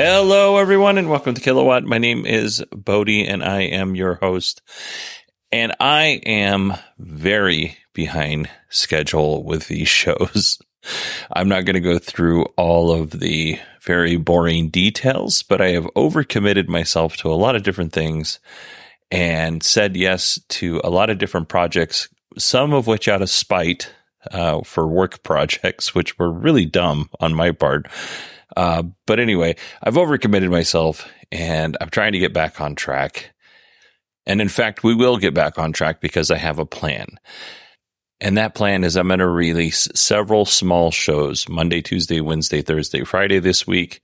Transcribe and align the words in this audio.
Hello, 0.00 0.58
everyone, 0.58 0.96
and 0.96 1.10
welcome 1.10 1.34
to 1.34 1.40
Kilowatt. 1.40 1.82
My 1.82 1.98
name 1.98 2.24
is 2.24 2.64
Bodie, 2.70 3.26
and 3.26 3.42
I 3.42 3.62
am 3.62 3.96
your 3.96 4.14
host. 4.14 4.62
And 5.50 5.74
I 5.80 6.20
am 6.24 6.74
very 7.00 7.76
behind 7.94 8.48
schedule 8.68 9.42
with 9.42 9.66
these 9.66 9.88
shows. 9.88 10.60
I'm 11.32 11.48
not 11.48 11.64
going 11.64 11.74
to 11.74 11.80
go 11.80 11.98
through 11.98 12.44
all 12.56 12.92
of 12.92 13.10
the 13.10 13.58
very 13.82 14.14
boring 14.14 14.68
details, 14.68 15.42
but 15.42 15.60
I 15.60 15.70
have 15.70 15.92
overcommitted 15.96 16.68
myself 16.68 17.16
to 17.16 17.32
a 17.32 17.34
lot 17.34 17.56
of 17.56 17.64
different 17.64 17.92
things 17.92 18.38
and 19.10 19.64
said 19.64 19.96
yes 19.96 20.38
to 20.50 20.80
a 20.84 20.90
lot 20.90 21.10
of 21.10 21.18
different 21.18 21.48
projects, 21.48 22.08
some 22.38 22.72
of 22.72 22.86
which 22.86 23.08
out 23.08 23.20
of 23.20 23.30
spite 23.30 23.92
uh, 24.30 24.62
for 24.62 24.86
work 24.86 25.22
projects, 25.24 25.92
which 25.92 26.16
were 26.20 26.30
really 26.30 26.66
dumb 26.66 27.10
on 27.18 27.34
my 27.34 27.50
part. 27.50 27.88
Uh, 28.56 28.84
but 29.06 29.20
anyway, 29.20 29.56
I've 29.82 29.94
overcommitted 29.94 30.50
myself 30.50 31.08
and 31.30 31.76
I'm 31.80 31.90
trying 31.90 32.12
to 32.12 32.18
get 32.18 32.32
back 32.32 32.60
on 32.60 32.74
track. 32.74 33.32
And 34.26 34.40
in 34.40 34.48
fact, 34.48 34.84
we 34.84 34.94
will 34.94 35.16
get 35.16 35.34
back 35.34 35.58
on 35.58 35.72
track 35.72 36.00
because 36.00 36.30
I 36.30 36.36
have 36.36 36.58
a 36.58 36.66
plan. 36.66 37.18
And 38.20 38.36
that 38.36 38.54
plan 38.54 38.84
is 38.84 38.96
I'm 38.96 39.08
going 39.08 39.20
to 39.20 39.28
release 39.28 39.88
several 39.94 40.44
small 40.44 40.90
shows 40.90 41.48
Monday, 41.48 41.80
Tuesday, 41.80 42.20
Wednesday, 42.20 42.62
Thursday, 42.62 43.04
Friday 43.04 43.38
this 43.38 43.66
week. 43.66 44.02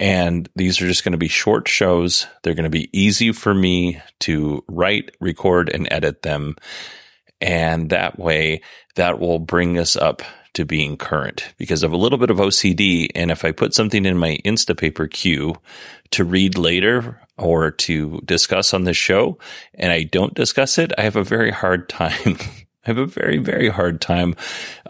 And 0.00 0.48
these 0.56 0.80
are 0.80 0.88
just 0.88 1.04
going 1.04 1.12
to 1.12 1.18
be 1.18 1.28
short 1.28 1.68
shows. 1.68 2.26
They're 2.42 2.54
going 2.54 2.64
to 2.64 2.70
be 2.70 2.90
easy 2.98 3.32
for 3.32 3.54
me 3.54 4.00
to 4.20 4.64
write, 4.66 5.10
record, 5.20 5.68
and 5.68 5.86
edit 5.90 6.22
them. 6.22 6.56
And 7.40 7.90
that 7.90 8.18
way, 8.18 8.62
that 8.96 9.20
will 9.20 9.38
bring 9.38 9.78
us 9.78 9.94
up 9.94 10.22
to 10.54 10.64
being 10.64 10.96
current 10.96 11.54
because 11.58 11.82
of 11.82 11.92
a 11.92 11.96
little 11.96 12.18
bit 12.18 12.30
of 12.30 12.38
OCD. 12.38 13.08
And 13.14 13.30
if 13.30 13.44
I 13.44 13.52
put 13.52 13.74
something 13.74 14.06
in 14.06 14.18
my 14.18 14.38
Instapaper 14.44 15.10
queue 15.10 15.56
to 16.12 16.24
read 16.24 16.56
later 16.56 17.20
or 17.36 17.70
to 17.70 18.20
discuss 18.24 18.72
on 18.72 18.84
the 18.84 18.94
show 18.94 19.38
and 19.74 19.92
I 19.92 20.04
don't 20.04 20.34
discuss 20.34 20.78
it, 20.78 20.92
I 20.96 21.02
have 21.02 21.16
a 21.16 21.24
very 21.24 21.50
hard 21.50 21.88
time. 21.88 22.38
I 22.86 22.90
have 22.90 22.98
a 22.98 23.06
very, 23.06 23.38
very 23.38 23.70
hard 23.70 24.00
time 24.02 24.34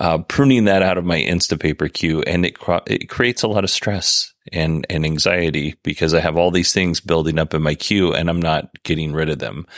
uh, 0.00 0.18
pruning 0.18 0.64
that 0.64 0.82
out 0.82 0.98
of 0.98 1.04
my 1.04 1.20
Instapaper 1.20 1.92
queue, 1.92 2.22
and 2.22 2.44
it 2.44 2.56
it 2.86 3.08
creates 3.08 3.44
a 3.44 3.48
lot 3.48 3.62
of 3.62 3.70
stress 3.70 4.34
and 4.52 4.84
and 4.90 5.04
anxiety 5.04 5.76
because 5.84 6.12
I 6.12 6.18
have 6.18 6.36
all 6.36 6.50
these 6.50 6.72
things 6.72 7.00
building 7.00 7.38
up 7.38 7.54
in 7.54 7.62
my 7.62 7.76
queue, 7.76 8.12
and 8.12 8.28
I'm 8.28 8.42
not 8.42 8.82
getting 8.82 9.12
rid 9.12 9.28
of 9.28 9.38
them. 9.38 9.68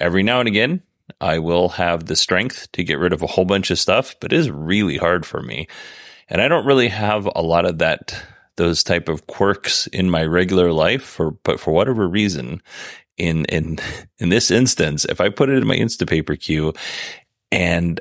Every 0.00 0.24
now 0.24 0.40
and 0.40 0.48
again, 0.48 0.82
I 1.20 1.38
will 1.38 1.70
have 1.70 2.06
the 2.06 2.16
strength 2.16 2.70
to 2.72 2.84
get 2.84 2.98
rid 2.98 3.12
of 3.12 3.22
a 3.22 3.26
whole 3.26 3.44
bunch 3.44 3.70
of 3.70 3.78
stuff, 3.78 4.14
but 4.20 4.32
it 4.32 4.38
is 4.38 4.50
really 4.50 4.96
hard 4.96 5.26
for 5.26 5.42
me. 5.42 5.68
And 6.28 6.40
I 6.40 6.48
don't 6.48 6.66
really 6.66 6.88
have 6.88 7.28
a 7.34 7.42
lot 7.42 7.66
of 7.66 7.78
that, 7.78 8.14
those 8.56 8.82
type 8.82 9.08
of 9.08 9.26
quirks 9.26 9.86
in 9.88 10.10
my 10.10 10.24
regular 10.24 10.72
life 10.72 11.02
for, 11.02 11.32
but 11.32 11.60
for 11.60 11.72
whatever 11.72 12.08
reason, 12.08 12.62
in, 13.16 13.44
in, 13.46 13.78
in 14.18 14.28
this 14.28 14.50
instance, 14.50 15.04
if 15.04 15.20
I 15.20 15.28
put 15.28 15.50
it 15.50 15.58
in 15.58 15.66
my 15.66 15.76
Instapaper 15.76 16.40
queue 16.40 16.72
and 17.52 18.00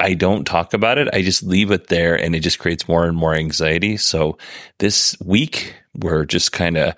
I 0.00 0.14
don't 0.14 0.44
talk 0.44 0.74
about 0.74 0.98
it, 0.98 1.08
I 1.12 1.22
just 1.22 1.42
leave 1.42 1.72
it 1.72 1.88
there 1.88 2.14
and 2.14 2.34
it 2.34 2.40
just 2.40 2.60
creates 2.60 2.88
more 2.88 3.04
and 3.04 3.16
more 3.16 3.34
anxiety. 3.34 3.96
So 3.96 4.38
this 4.78 5.16
week, 5.24 5.74
we're 5.94 6.24
just 6.24 6.52
kind 6.52 6.76
of 6.76 6.94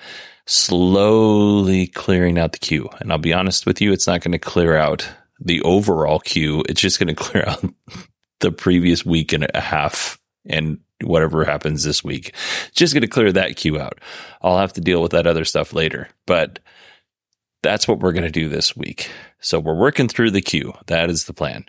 slowly 0.50 1.86
clearing 1.86 2.36
out 2.36 2.52
the 2.52 2.58
queue. 2.58 2.88
And 2.98 3.12
I'll 3.12 3.18
be 3.18 3.32
honest 3.32 3.66
with 3.66 3.80
you, 3.80 3.92
it's 3.92 4.08
not 4.08 4.20
going 4.20 4.32
to 4.32 4.38
clear 4.38 4.76
out 4.76 5.08
the 5.38 5.62
overall 5.62 6.18
queue. 6.18 6.64
It's 6.68 6.80
just 6.80 6.98
going 6.98 7.06
to 7.14 7.14
clear 7.14 7.44
out 7.46 7.64
the 8.40 8.50
previous 8.50 9.04
week 9.04 9.32
and 9.32 9.48
a 9.54 9.60
half 9.60 10.18
and 10.44 10.78
whatever 11.02 11.44
happens 11.44 11.84
this 11.84 12.02
week. 12.02 12.34
Just 12.74 12.94
going 12.94 13.02
to 13.02 13.08
clear 13.08 13.30
that 13.32 13.56
queue 13.56 13.78
out. 13.78 14.00
I'll 14.42 14.58
have 14.58 14.72
to 14.72 14.80
deal 14.80 15.00
with 15.00 15.12
that 15.12 15.26
other 15.26 15.44
stuff 15.44 15.72
later, 15.72 16.08
but 16.26 16.58
that's 17.62 17.86
what 17.86 18.00
we're 18.00 18.12
going 18.12 18.24
to 18.24 18.30
do 18.30 18.48
this 18.48 18.76
week. 18.76 19.10
So 19.38 19.60
we're 19.60 19.74
working 19.74 20.08
through 20.08 20.32
the 20.32 20.42
queue. 20.42 20.74
That 20.86 21.10
is 21.10 21.24
the 21.24 21.32
plan. 21.32 21.66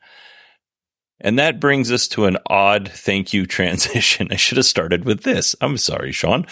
And 1.24 1.38
that 1.38 1.60
brings 1.60 1.92
us 1.92 2.08
to 2.10 2.26
an 2.26 2.38
odd 2.48 2.90
thank 2.92 3.32
you 3.32 3.46
transition. 3.48 4.30
I 4.32 4.38
should 4.38 4.58
have 4.58 4.66
started 4.66 5.06
with 5.06 5.22
this. 5.22 5.56
I'm 5.62 5.78
sorry, 5.78 6.12
Sean. 6.12 6.48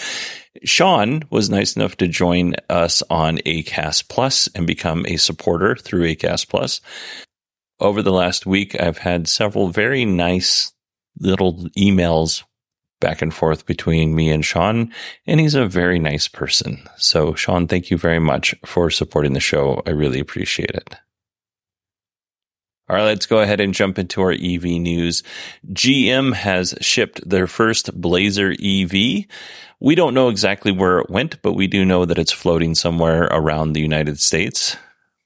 Sean 0.64 1.24
was 1.30 1.50
nice 1.50 1.76
enough 1.76 1.96
to 1.98 2.08
join 2.08 2.56
us 2.70 3.04
on 3.10 3.38
ACAST 3.40 4.10
Plus 4.10 4.48
and 4.56 4.66
become 4.66 5.06
a 5.08 5.18
supporter 5.18 5.76
through 5.76 6.08
ACAST 6.08 6.50
Plus. 6.50 6.82
Over 7.80 8.02
the 8.02 8.12
last 8.12 8.46
week, 8.46 8.80
I've 8.80 9.00
had 9.00 9.28
several 9.28 9.70
very 9.70 10.06
nice 10.06 10.74
little 11.20 11.68
emails 11.78 12.44
back 13.00 13.22
and 13.22 13.34
forth 13.34 13.66
between 13.66 14.16
me 14.16 14.30
and 14.30 14.44
Sean, 14.44 14.92
and 15.26 15.40
he's 15.40 15.56
a 15.56 15.66
very 15.66 16.00
nice 16.00 16.28
person. 16.28 16.82
So, 16.98 17.34
Sean, 17.34 17.68
thank 17.68 17.90
you 17.90 17.98
very 17.98 18.20
much 18.20 18.54
for 18.66 18.90
supporting 18.90 19.34
the 19.34 19.40
show. 19.40 19.82
I 19.86 19.92
really 19.92 20.20
appreciate 20.20 20.72
it. 20.72 20.96
All 22.90 22.96
right, 22.96 23.04
let's 23.04 23.28
go 23.28 23.40
ahead 23.40 23.60
and 23.60 23.72
jump 23.72 24.00
into 24.00 24.20
our 24.22 24.32
EV 24.32 24.64
news. 24.64 25.22
GM 25.72 26.34
has 26.34 26.74
shipped 26.82 27.28
their 27.30 27.46
first 27.46 27.94
Blazer 27.94 28.52
EV. 28.52 29.26
We 29.80 29.96
don't 29.96 30.16
know 30.16 30.30
exactly 30.30 30.72
where 30.72 30.98
it 30.98 31.10
went, 31.10 31.40
but 31.44 31.54
we 31.54 31.68
do 31.68 31.86
know 31.86 32.06
that 32.06 32.18
it's 32.18 32.32
floating 32.32 32.74
somewhere 32.74 33.26
around 33.26 33.74
the 33.74 33.82
United 33.82 34.20
States. 34.20 34.76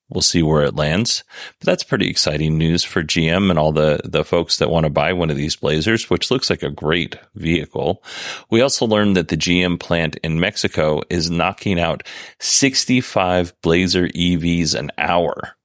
We'll 0.09 0.21
see 0.21 0.43
where 0.43 0.63
it 0.63 0.75
lands. 0.75 1.23
But 1.59 1.65
that's 1.65 1.83
pretty 1.83 2.09
exciting 2.09 2.57
news 2.57 2.83
for 2.83 3.01
GM 3.01 3.49
and 3.49 3.57
all 3.57 3.71
the, 3.71 4.01
the 4.03 4.25
folks 4.25 4.57
that 4.57 4.69
want 4.69 4.83
to 4.83 4.89
buy 4.89 5.13
one 5.13 5.29
of 5.29 5.37
these 5.37 5.55
Blazers, 5.55 6.09
which 6.09 6.29
looks 6.29 6.49
like 6.49 6.63
a 6.63 6.69
great 6.69 7.15
vehicle. 7.33 8.03
We 8.49 8.59
also 8.59 8.85
learned 8.85 9.15
that 9.15 9.29
the 9.29 9.37
GM 9.37 9.79
plant 9.79 10.17
in 10.17 10.37
Mexico 10.37 11.01
is 11.09 11.31
knocking 11.31 11.79
out 11.79 12.03
65 12.39 13.53
Blazer 13.61 14.09
EVs 14.09 14.75
an 14.75 14.91
hour. 14.97 15.55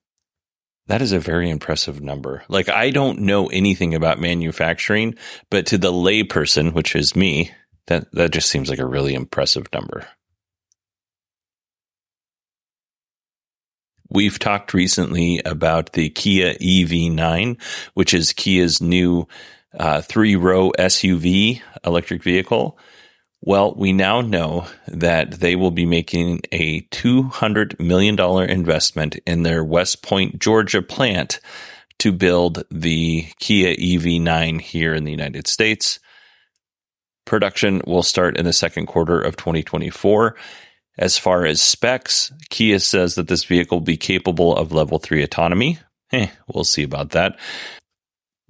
That 0.88 1.02
is 1.02 1.12
a 1.12 1.20
very 1.20 1.50
impressive 1.50 2.00
number. 2.00 2.44
Like, 2.48 2.70
I 2.70 2.90
don't 2.90 3.20
know 3.20 3.48
anything 3.48 3.94
about 3.94 4.20
manufacturing, 4.20 5.16
but 5.50 5.66
to 5.66 5.78
the 5.78 5.92
layperson, 5.92 6.72
which 6.72 6.96
is 6.96 7.14
me, 7.14 7.52
that, 7.86 8.10
that 8.12 8.32
just 8.32 8.48
seems 8.48 8.70
like 8.70 8.78
a 8.78 8.86
really 8.86 9.14
impressive 9.14 9.66
number. 9.72 10.06
We've 14.10 14.38
talked 14.38 14.72
recently 14.72 15.42
about 15.44 15.92
the 15.92 16.08
Kia 16.08 16.54
EV9, 16.54 17.60
which 17.92 18.14
is 18.14 18.32
Kia's 18.32 18.80
new 18.80 19.28
uh, 19.78 20.00
three 20.00 20.36
row 20.36 20.72
SUV 20.78 21.60
electric 21.84 22.22
vehicle. 22.22 22.78
Well, 23.40 23.74
we 23.76 23.92
now 23.92 24.20
know 24.20 24.66
that 24.88 25.32
they 25.32 25.54
will 25.54 25.70
be 25.70 25.86
making 25.86 26.42
a 26.50 26.82
$200 26.82 27.78
million 27.78 28.18
investment 28.50 29.16
in 29.26 29.42
their 29.42 29.62
West 29.62 30.02
Point, 30.02 30.40
Georgia 30.40 30.82
plant 30.82 31.40
to 32.00 32.12
build 32.12 32.64
the 32.70 33.28
Kia 33.38 33.74
EV9 33.76 34.60
here 34.60 34.94
in 34.94 35.04
the 35.04 35.10
United 35.10 35.46
States. 35.46 36.00
Production 37.26 37.82
will 37.86 38.02
start 38.02 38.36
in 38.36 38.44
the 38.44 38.52
second 38.52 38.86
quarter 38.86 39.20
of 39.20 39.36
2024. 39.36 40.34
As 40.98 41.16
far 41.16 41.46
as 41.46 41.60
specs, 41.60 42.32
Kia 42.50 42.80
says 42.80 43.14
that 43.14 43.28
this 43.28 43.44
vehicle 43.44 43.78
will 43.78 43.84
be 43.84 43.96
capable 43.96 44.56
of 44.56 44.72
level 44.72 44.98
3 44.98 45.22
autonomy. 45.22 45.78
Eh, 46.12 46.28
we'll 46.52 46.64
see 46.64 46.82
about 46.82 47.10
that. 47.10 47.38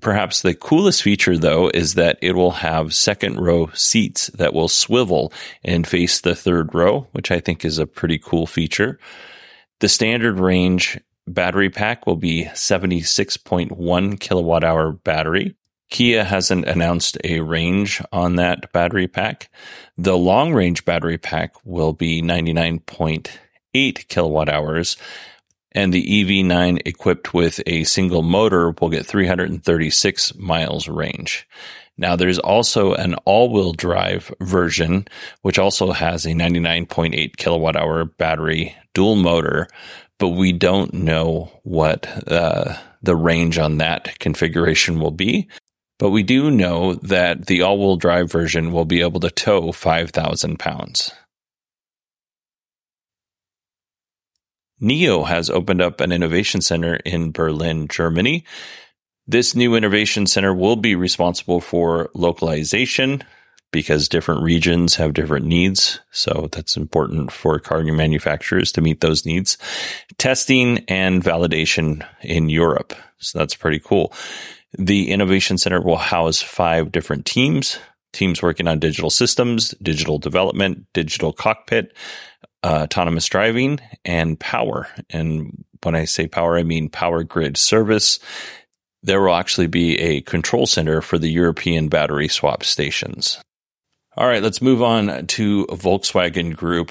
Perhaps 0.00 0.42
the 0.42 0.54
coolest 0.54 1.02
feature, 1.02 1.36
though, 1.36 1.70
is 1.74 1.94
that 1.94 2.18
it 2.22 2.36
will 2.36 2.52
have 2.52 2.94
second 2.94 3.40
row 3.40 3.70
seats 3.74 4.28
that 4.28 4.54
will 4.54 4.68
swivel 4.68 5.32
and 5.64 5.86
face 5.86 6.20
the 6.20 6.36
third 6.36 6.72
row, 6.72 7.08
which 7.12 7.32
I 7.32 7.40
think 7.40 7.64
is 7.64 7.78
a 7.78 7.86
pretty 7.86 8.18
cool 8.18 8.46
feature. 8.46 8.98
The 9.80 9.88
standard 9.88 10.38
range 10.38 11.00
battery 11.26 11.68
pack 11.68 12.06
will 12.06 12.16
be 12.16 12.44
76.1 12.44 14.20
kilowatt 14.20 14.64
hour 14.64 14.92
battery. 14.92 15.56
Kia 15.90 16.22
hasn't 16.22 16.66
announced 16.66 17.18
a 17.24 17.40
range 17.40 18.00
on 18.12 18.36
that 18.36 18.72
battery 18.72 19.08
pack. 19.08 19.50
The 19.96 20.16
long 20.16 20.52
range 20.52 20.84
battery 20.84 21.18
pack 21.18 21.54
will 21.64 21.92
be 21.92 22.22
99.8 22.22 24.08
kilowatt 24.08 24.48
hours 24.48 24.96
and 25.78 25.94
the 25.94 26.24
EV9 26.24 26.82
equipped 26.86 27.32
with 27.32 27.60
a 27.64 27.84
single 27.84 28.22
motor 28.22 28.74
will 28.80 28.88
get 28.88 29.06
336 29.06 30.34
miles 30.34 30.88
range. 30.88 31.46
Now 31.96 32.16
there's 32.16 32.40
also 32.40 32.94
an 32.94 33.14
all-wheel 33.24 33.74
drive 33.74 34.34
version, 34.40 35.06
which 35.42 35.56
also 35.56 35.92
has 35.92 36.26
a 36.26 36.30
99.8 36.30 37.36
kilowatt 37.36 37.76
hour 37.76 38.04
battery 38.04 38.74
dual 38.92 39.14
motor, 39.14 39.68
but 40.18 40.30
we 40.30 40.50
don't 40.52 40.92
know 40.94 41.52
what 41.62 42.08
uh, 42.26 42.76
the 43.00 43.14
range 43.14 43.56
on 43.56 43.78
that 43.78 44.18
configuration 44.18 44.98
will 44.98 45.12
be. 45.12 45.46
But 46.00 46.10
we 46.10 46.24
do 46.24 46.50
know 46.50 46.94
that 46.94 47.46
the 47.46 47.62
all-wheel 47.62 47.98
drive 47.98 48.32
version 48.32 48.72
will 48.72 48.84
be 48.84 49.00
able 49.00 49.20
to 49.20 49.30
tow 49.30 49.70
5,000 49.70 50.58
pounds. 50.58 51.12
NIO 54.80 55.26
has 55.26 55.50
opened 55.50 55.82
up 55.82 56.00
an 56.00 56.12
innovation 56.12 56.60
center 56.60 56.96
in 56.96 57.32
Berlin, 57.32 57.88
Germany. 57.88 58.44
This 59.26 59.54
new 59.54 59.74
innovation 59.74 60.26
center 60.26 60.54
will 60.54 60.76
be 60.76 60.94
responsible 60.94 61.60
for 61.60 62.10
localization 62.14 63.22
because 63.70 64.08
different 64.08 64.42
regions 64.42 64.94
have 64.94 65.12
different 65.12 65.44
needs. 65.44 66.00
So 66.10 66.48
that's 66.52 66.76
important 66.76 67.30
for 67.32 67.58
car 67.58 67.82
manufacturers 67.82 68.72
to 68.72 68.80
meet 68.80 69.00
those 69.00 69.26
needs. 69.26 69.58
Testing 70.16 70.78
and 70.88 71.22
validation 71.22 72.06
in 72.22 72.48
Europe. 72.48 72.94
So 73.18 73.38
that's 73.38 73.54
pretty 73.54 73.80
cool. 73.80 74.12
The 74.78 75.10
innovation 75.10 75.58
center 75.58 75.82
will 75.82 75.96
house 75.96 76.40
five 76.40 76.92
different 76.92 77.26
teams, 77.26 77.78
teams 78.12 78.42
working 78.42 78.68
on 78.68 78.78
digital 78.78 79.10
systems, 79.10 79.74
digital 79.82 80.18
development, 80.18 80.86
digital 80.92 81.32
cockpit, 81.32 81.94
uh, 82.62 82.80
autonomous 82.82 83.26
driving 83.26 83.80
and 84.04 84.38
power. 84.38 84.88
And 85.10 85.64
when 85.82 85.94
I 85.94 86.04
say 86.04 86.26
power, 86.26 86.56
I 86.56 86.62
mean 86.62 86.88
power 86.88 87.22
grid 87.22 87.56
service. 87.56 88.18
There 89.02 89.20
will 89.20 89.34
actually 89.34 89.68
be 89.68 89.98
a 89.98 90.22
control 90.22 90.66
center 90.66 91.00
for 91.00 91.18
the 91.18 91.30
European 91.30 91.88
battery 91.88 92.28
swap 92.28 92.64
stations. 92.64 93.38
All 94.16 94.26
right, 94.26 94.42
let's 94.42 94.60
move 94.60 94.82
on 94.82 95.26
to 95.26 95.66
Volkswagen 95.66 96.56
Group. 96.56 96.90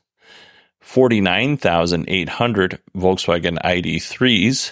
49,800 0.81 2.79
Volkswagen 2.95 3.61
ID3s, 3.61 4.71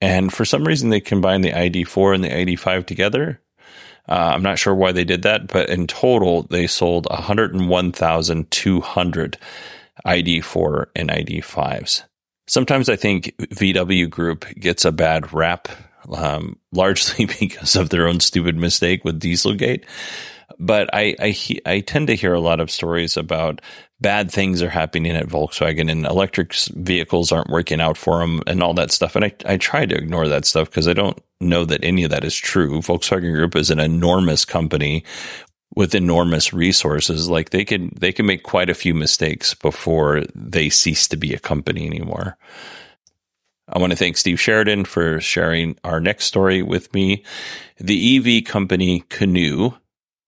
and 0.00 0.32
for 0.32 0.44
some 0.44 0.64
reason 0.64 0.90
they 0.90 1.00
combined 1.00 1.42
the 1.42 1.52
ID4 1.52 2.14
and 2.14 2.22
the 2.24 2.28
ID5 2.28 2.86
together. 2.86 3.40
Uh, 4.08 4.30
I'm 4.34 4.42
not 4.42 4.58
sure 4.58 4.74
why 4.74 4.92
they 4.92 5.04
did 5.04 5.22
that, 5.22 5.48
but 5.48 5.68
in 5.68 5.86
total 5.86 6.42
they 6.42 6.66
sold 6.66 7.06
101,200 7.10 9.38
ID4 10.06 10.86
and 10.94 11.10
ID5s. 11.10 12.04
Sometimes 12.46 12.88
I 12.88 12.96
think 12.96 13.34
VW 13.38 14.08
Group 14.08 14.46
gets 14.54 14.84
a 14.84 14.92
bad 14.92 15.32
rap 15.32 15.68
um, 16.12 16.58
largely 16.72 17.26
because 17.40 17.76
of 17.76 17.90
their 17.90 18.06
own 18.08 18.20
stupid 18.20 18.56
mistake 18.56 19.04
with 19.04 19.20
Dieselgate. 19.20 19.84
But 20.58 20.88
I, 20.94 21.14
I, 21.20 21.36
I 21.66 21.80
tend 21.80 22.06
to 22.06 22.16
hear 22.16 22.32
a 22.32 22.40
lot 22.40 22.60
of 22.60 22.70
stories 22.70 23.16
about 23.16 23.60
bad 24.00 24.30
things 24.30 24.62
are 24.62 24.70
happening 24.70 25.12
at 25.12 25.26
Volkswagen 25.26 25.90
and 25.90 26.06
electric 26.06 26.54
vehicles 26.54 27.32
aren't 27.32 27.50
working 27.50 27.80
out 27.80 27.96
for 27.96 28.20
them 28.20 28.42
and 28.46 28.62
all 28.62 28.74
that 28.74 28.92
stuff. 28.92 29.16
And 29.16 29.24
I, 29.24 29.34
I 29.44 29.56
try 29.56 29.86
to 29.86 29.96
ignore 29.96 30.28
that 30.28 30.44
stuff 30.44 30.70
because 30.70 30.88
I 30.88 30.92
don't 30.92 31.18
know 31.40 31.64
that 31.64 31.82
any 31.82 32.04
of 32.04 32.10
that 32.10 32.24
is 32.24 32.34
true. 32.34 32.80
Volkswagen 32.80 33.34
Group 33.34 33.56
is 33.56 33.70
an 33.70 33.80
enormous 33.80 34.44
company 34.44 35.04
with 35.74 35.94
enormous 35.94 36.52
resources. 36.52 37.28
Like 37.28 37.50
they 37.50 37.64
can 37.64 37.92
they 37.98 38.12
can 38.12 38.26
make 38.26 38.42
quite 38.42 38.70
a 38.70 38.74
few 38.74 38.94
mistakes 38.94 39.54
before 39.54 40.22
they 40.34 40.68
cease 40.68 41.08
to 41.08 41.16
be 41.16 41.34
a 41.34 41.38
company 41.38 41.86
anymore. 41.86 42.36
I 43.68 43.78
want 43.78 43.90
to 43.90 43.96
thank 43.96 44.16
Steve 44.16 44.40
Sheridan 44.40 44.84
for 44.84 45.20
sharing 45.20 45.76
our 45.82 46.00
next 46.00 46.26
story 46.26 46.62
with 46.62 46.92
me. 46.94 47.24
The 47.78 48.38
EV 48.38 48.44
company 48.44 49.00
Canoo 49.08 49.76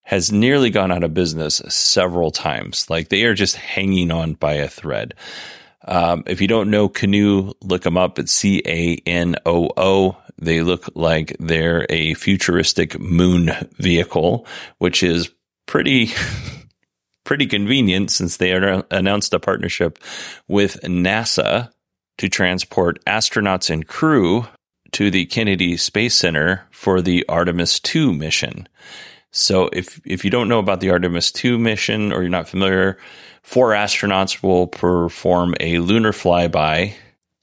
has 0.02 0.32
nearly 0.32 0.70
gone 0.70 0.90
out 0.90 1.04
of 1.04 1.14
business 1.14 1.62
several 1.68 2.30
times. 2.30 2.90
Like 2.90 3.10
they 3.10 3.24
are 3.24 3.34
just 3.34 3.56
hanging 3.56 4.10
on 4.10 4.34
by 4.34 4.54
a 4.54 4.68
thread. 4.68 5.14
Um, 5.86 6.24
if 6.26 6.40
you 6.40 6.48
don't 6.48 6.70
know 6.70 6.88
Canoo, 6.88 7.54
look 7.62 7.82
them 7.82 7.96
up. 7.96 8.18
It's 8.18 8.32
C 8.32 8.60
A 8.66 8.96
N 9.06 9.36
O 9.46 9.70
O. 9.76 10.16
They 10.36 10.62
look 10.62 10.88
like 10.94 11.36
they're 11.38 11.86
a 11.88 12.14
futuristic 12.14 12.98
moon 12.98 13.50
vehicle, 13.76 14.46
which 14.78 15.02
is 15.02 15.30
pretty 15.66 16.10
pretty 17.24 17.46
convenient 17.46 18.10
since 18.10 18.38
they 18.38 18.52
announced 18.90 19.34
a 19.34 19.38
partnership 19.38 19.98
with 20.48 20.80
NASA 20.82 21.70
to 22.18 22.28
transport 22.28 23.02
astronauts 23.06 23.70
and 23.70 23.86
crew 23.86 24.46
to 24.92 25.10
the 25.10 25.26
Kennedy 25.26 25.76
Space 25.76 26.14
Center 26.14 26.66
for 26.70 27.00
the 27.00 27.24
Artemis 27.28 27.80
2 27.80 28.12
mission. 28.12 28.68
So 29.30 29.68
if 29.72 30.00
if 30.04 30.24
you 30.24 30.30
don't 30.30 30.48
know 30.48 30.58
about 30.58 30.80
the 30.80 30.90
Artemis 30.90 31.32
2 31.32 31.58
mission 31.58 32.12
or 32.12 32.22
you're 32.22 32.30
not 32.30 32.48
familiar, 32.48 32.98
four 33.42 33.70
astronauts 33.70 34.42
will 34.42 34.66
perform 34.66 35.54
a 35.60 35.78
lunar 35.78 36.12
flyby 36.12 36.94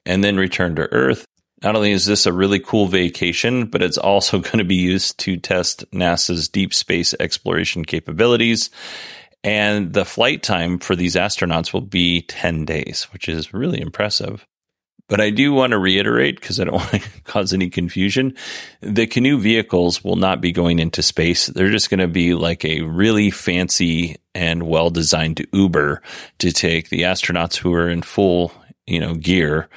and 0.05 0.23
then 0.23 0.37
return 0.37 0.75
to 0.75 0.91
Earth. 0.91 1.25
Not 1.63 1.75
only 1.75 1.91
is 1.91 2.05
this 2.05 2.25
a 2.25 2.33
really 2.33 2.59
cool 2.59 2.87
vacation, 2.87 3.65
but 3.65 3.81
it's 3.81 3.97
also 3.97 4.39
going 4.41 4.57
to 4.57 4.65
be 4.65 4.75
used 4.75 5.19
to 5.19 5.37
test 5.37 5.89
NASA's 5.91 6.49
deep 6.49 6.73
space 6.73 7.13
exploration 7.19 7.85
capabilities. 7.85 8.69
And 9.43 9.93
the 9.93 10.05
flight 10.05 10.41
time 10.41 10.79
for 10.79 10.95
these 10.95 11.15
astronauts 11.15 11.71
will 11.71 11.81
be 11.81 12.23
10 12.23 12.65
days, 12.65 13.07
which 13.13 13.29
is 13.29 13.53
really 13.53 13.79
impressive. 13.79 14.45
But 15.07 15.21
I 15.21 15.29
do 15.29 15.53
want 15.53 15.71
to 15.71 15.77
reiterate 15.77 16.39
because 16.39 16.59
I 16.59 16.63
don't 16.63 16.73
want 16.75 16.91
to 16.91 17.01
cause 17.23 17.53
any 17.53 17.69
confusion. 17.69 18.35
The 18.81 19.07
Canoo 19.07 19.39
vehicles 19.39 20.03
will 20.03 20.15
not 20.15 20.41
be 20.41 20.51
going 20.51 20.79
into 20.79 21.03
space. 21.03 21.47
They're 21.47 21.71
just 21.71 21.89
going 21.89 21.99
to 21.99 22.07
be 22.07 22.33
like 22.33 22.65
a 22.65 22.81
really 22.81 23.29
fancy 23.31 24.17
and 24.33 24.63
well 24.63 24.89
designed 24.89 25.45
Uber 25.53 26.01
to 26.39 26.51
take 26.51 26.89
the 26.89 27.01
astronauts 27.01 27.55
who 27.55 27.73
are 27.73 27.89
in 27.89 28.01
full, 28.01 28.51
you 28.87 28.99
know, 28.99 29.13
gear 29.13 29.69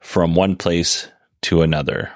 from 0.00 0.34
one 0.34 0.56
place 0.56 1.08
to 1.42 1.62
another. 1.62 2.12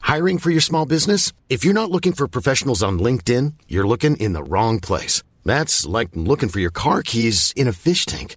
Hiring 0.00 0.38
for 0.38 0.50
your 0.50 0.60
small 0.60 0.84
business? 0.84 1.32
If 1.48 1.64
you're 1.64 1.72
not 1.72 1.90
looking 1.90 2.12
for 2.12 2.28
professionals 2.28 2.82
on 2.82 2.98
LinkedIn, 2.98 3.54
you're 3.68 3.86
looking 3.86 4.16
in 4.18 4.34
the 4.34 4.42
wrong 4.42 4.78
place. 4.78 5.22
That's 5.46 5.86
like 5.86 6.10
looking 6.12 6.50
for 6.50 6.60
your 6.60 6.70
car 6.70 7.02
keys 7.02 7.54
in 7.56 7.68
a 7.68 7.72
fish 7.72 8.04
tank. 8.04 8.36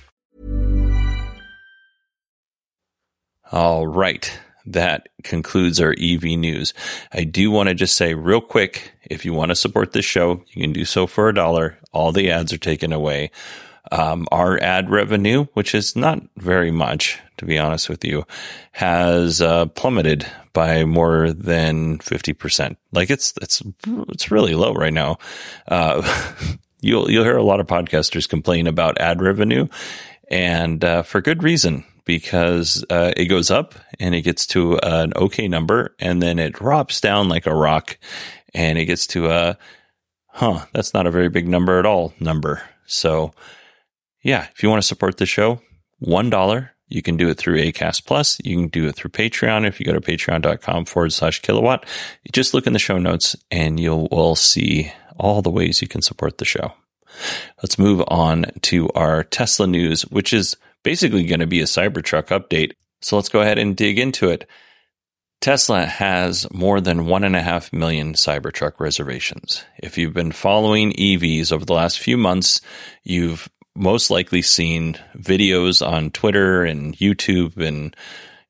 All 3.51 3.85
right. 3.85 4.31
That 4.65 5.09
concludes 5.23 5.81
our 5.81 5.93
EV 5.99 6.23
news. 6.23 6.73
I 7.11 7.23
do 7.23 7.51
want 7.51 7.69
to 7.69 7.75
just 7.75 7.97
say 7.97 8.13
real 8.13 8.41
quick, 8.41 8.93
if 9.03 9.25
you 9.25 9.33
want 9.33 9.49
to 9.49 9.55
support 9.55 9.91
this 9.91 10.05
show, 10.05 10.43
you 10.49 10.61
can 10.61 10.71
do 10.71 10.85
so 10.85 11.07
for 11.07 11.27
a 11.27 11.33
dollar. 11.33 11.77
All 11.91 12.11
the 12.11 12.31
ads 12.31 12.53
are 12.53 12.57
taken 12.57 12.93
away. 12.93 13.31
Um, 13.91 14.27
our 14.31 14.61
ad 14.61 14.89
revenue, 14.89 15.47
which 15.53 15.75
is 15.75 15.95
not 15.95 16.21
very 16.37 16.71
much, 16.71 17.19
to 17.37 17.45
be 17.45 17.57
honest 17.57 17.89
with 17.89 18.05
you, 18.05 18.25
has 18.71 19.41
uh, 19.41 19.65
plummeted 19.65 20.25
by 20.53 20.85
more 20.85 21.33
than 21.33 21.97
50%. 21.97 22.77
Like 22.93 23.09
it's, 23.09 23.33
it's, 23.41 23.61
it's 24.09 24.31
really 24.31 24.53
low 24.53 24.73
right 24.73 24.93
now. 24.93 25.17
Uh, 25.67 26.01
you'll, 26.81 27.11
you'll 27.11 27.25
hear 27.25 27.37
a 27.37 27.43
lot 27.43 27.59
of 27.59 27.67
podcasters 27.67 28.29
complain 28.29 28.67
about 28.67 29.01
ad 29.01 29.21
revenue 29.21 29.67
and 30.29 30.85
uh, 30.85 31.01
for 31.01 31.19
good 31.19 31.43
reason 31.43 31.83
because 32.11 32.83
uh, 32.89 33.13
it 33.15 33.27
goes 33.27 33.49
up 33.49 33.73
and 33.97 34.13
it 34.13 34.23
gets 34.23 34.45
to 34.45 34.77
an 34.79 35.13
okay 35.15 35.47
number 35.47 35.95
and 35.97 36.21
then 36.21 36.39
it 36.39 36.51
drops 36.51 36.99
down 36.99 37.29
like 37.29 37.45
a 37.45 37.55
rock 37.55 37.97
and 38.53 38.77
it 38.77 38.83
gets 38.83 39.07
to 39.07 39.29
a, 39.29 39.57
huh, 40.27 40.65
that's 40.73 40.93
not 40.93 41.07
a 41.07 41.11
very 41.11 41.29
big 41.29 41.47
number 41.47 41.79
at 41.79 41.85
all 41.85 42.13
number. 42.19 42.63
So, 42.85 43.31
yeah, 44.23 44.47
if 44.53 44.61
you 44.61 44.67
want 44.67 44.81
to 44.81 44.87
support 44.87 45.15
the 45.15 45.25
show, 45.25 45.61
$1. 46.03 46.69
You 46.89 47.01
can 47.01 47.15
do 47.15 47.29
it 47.29 47.37
through 47.37 47.61
ACAST 47.61 48.05
Plus. 48.05 48.37
You 48.43 48.57
can 48.57 48.67
do 48.67 48.87
it 48.87 48.95
through 48.95 49.11
Patreon. 49.11 49.65
If 49.65 49.79
you 49.79 49.85
go 49.85 49.93
to 49.93 50.01
patreon.com 50.01 50.83
forward 50.83 51.13
slash 51.13 51.39
kilowatt, 51.39 51.85
just 52.33 52.53
look 52.53 52.67
in 52.67 52.73
the 52.73 52.79
show 52.79 52.97
notes 52.97 53.37
and 53.49 53.79
you 53.79 54.09
will 54.11 54.35
see 54.35 54.91
all 55.15 55.41
the 55.41 55.49
ways 55.49 55.81
you 55.81 55.87
can 55.87 56.01
support 56.01 56.39
the 56.39 56.45
show. 56.45 56.73
Let's 57.63 57.79
move 57.79 58.03
on 58.09 58.47
to 58.63 58.89
our 58.89 59.23
Tesla 59.23 59.65
news, 59.65 60.01
which 60.03 60.33
is 60.33 60.57
basically 60.83 61.25
going 61.25 61.39
to 61.39 61.47
be 61.47 61.61
a 61.61 61.65
Cybertruck 61.65 62.27
update. 62.27 62.73
So 63.01 63.15
let's 63.15 63.29
go 63.29 63.41
ahead 63.41 63.57
and 63.57 63.75
dig 63.75 63.99
into 63.99 64.29
it. 64.29 64.47
Tesla 65.41 65.85
has 65.85 66.45
more 66.53 66.79
than 66.79 67.07
one 67.07 67.23
and 67.23 67.35
a 67.35 67.41
half 67.41 67.73
million 67.73 68.13
Cybertruck 68.13 68.79
reservations. 68.79 69.63
If 69.79 69.97
you've 69.97 70.13
been 70.13 70.31
following 70.31 70.93
EVs 70.93 71.51
over 71.51 71.65
the 71.65 71.73
last 71.73 71.97
few 71.97 72.15
months, 72.15 72.61
you've 73.03 73.49
most 73.75 74.11
likely 74.11 74.43
seen 74.43 74.99
videos 75.17 75.85
on 75.85 76.11
Twitter 76.11 76.63
and 76.63 76.95
YouTube 76.95 77.57
and 77.57 77.95